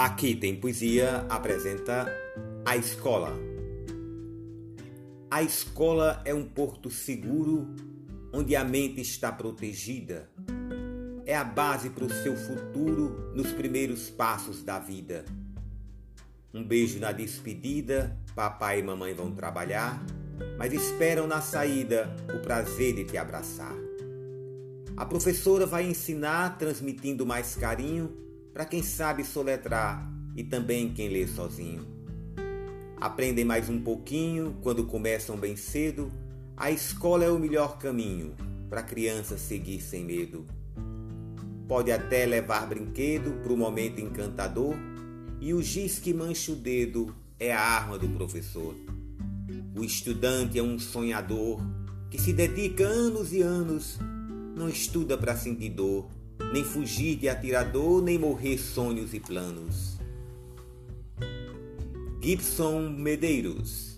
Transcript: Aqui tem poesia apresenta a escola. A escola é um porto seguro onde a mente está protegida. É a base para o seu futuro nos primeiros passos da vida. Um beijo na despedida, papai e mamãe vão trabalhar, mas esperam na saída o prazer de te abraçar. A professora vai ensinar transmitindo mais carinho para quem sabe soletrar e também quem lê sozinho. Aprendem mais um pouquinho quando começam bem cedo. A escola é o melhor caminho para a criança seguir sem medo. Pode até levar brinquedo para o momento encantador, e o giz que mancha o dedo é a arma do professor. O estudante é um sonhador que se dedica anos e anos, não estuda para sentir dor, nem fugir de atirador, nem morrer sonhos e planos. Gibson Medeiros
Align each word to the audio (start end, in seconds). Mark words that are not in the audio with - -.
Aqui 0.00 0.36
tem 0.36 0.54
poesia 0.54 1.26
apresenta 1.28 2.06
a 2.64 2.76
escola. 2.76 3.36
A 5.28 5.42
escola 5.42 6.22
é 6.24 6.32
um 6.32 6.44
porto 6.44 6.88
seguro 6.88 7.74
onde 8.32 8.54
a 8.54 8.62
mente 8.62 9.00
está 9.00 9.32
protegida. 9.32 10.30
É 11.26 11.34
a 11.34 11.42
base 11.42 11.90
para 11.90 12.04
o 12.04 12.08
seu 12.08 12.36
futuro 12.36 13.32
nos 13.34 13.50
primeiros 13.50 14.08
passos 14.08 14.62
da 14.62 14.78
vida. 14.78 15.24
Um 16.54 16.62
beijo 16.62 17.00
na 17.00 17.10
despedida, 17.10 18.16
papai 18.36 18.78
e 18.78 18.82
mamãe 18.84 19.12
vão 19.14 19.32
trabalhar, 19.32 20.00
mas 20.56 20.72
esperam 20.72 21.26
na 21.26 21.40
saída 21.40 22.14
o 22.32 22.38
prazer 22.38 22.94
de 22.94 23.02
te 23.02 23.16
abraçar. 23.16 23.74
A 24.96 25.04
professora 25.04 25.66
vai 25.66 25.90
ensinar 25.90 26.56
transmitindo 26.56 27.26
mais 27.26 27.56
carinho 27.56 28.28
para 28.52 28.64
quem 28.64 28.82
sabe 28.82 29.24
soletrar 29.24 30.10
e 30.34 30.44
também 30.44 30.92
quem 30.92 31.08
lê 31.08 31.26
sozinho. 31.26 31.86
Aprendem 33.00 33.44
mais 33.44 33.68
um 33.68 33.80
pouquinho 33.80 34.56
quando 34.60 34.84
começam 34.84 35.36
bem 35.36 35.56
cedo. 35.56 36.10
A 36.56 36.70
escola 36.70 37.24
é 37.24 37.30
o 37.30 37.38
melhor 37.38 37.78
caminho 37.78 38.34
para 38.68 38.80
a 38.80 38.84
criança 38.84 39.38
seguir 39.38 39.80
sem 39.80 40.04
medo. 40.04 40.46
Pode 41.68 41.92
até 41.92 42.26
levar 42.26 42.66
brinquedo 42.66 43.40
para 43.42 43.52
o 43.52 43.56
momento 43.56 44.00
encantador, 44.00 44.74
e 45.40 45.54
o 45.54 45.62
giz 45.62 45.98
que 45.98 46.12
mancha 46.12 46.50
o 46.50 46.56
dedo 46.56 47.14
é 47.38 47.52
a 47.52 47.60
arma 47.60 47.98
do 47.98 48.08
professor. 48.08 48.74
O 49.76 49.84
estudante 49.84 50.58
é 50.58 50.62
um 50.62 50.78
sonhador 50.78 51.60
que 52.10 52.20
se 52.20 52.32
dedica 52.32 52.84
anos 52.84 53.32
e 53.32 53.42
anos, 53.42 53.98
não 54.56 54.68
estuda 54.68 55.16
para 55.16 55.36
sentir 55.36 55.70
dor, 55.70 56.08
nem 56.52 56.64
fugir 56.64 57.16
de 57.16 57.28
atirador, 57.28 58.02
nem 58.02 58.18
morrer 58.18 58.58
sonhos 58.58 59.12
e 59.14 59.20
planos. 59.20 59.98
Gibson 62.20 62.90
Medeiros 62.90 63.97